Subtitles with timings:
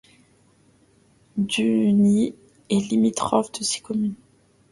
[1.37, 2.33] Dugny
[2.71, 4.15] est limitrophe de six communes.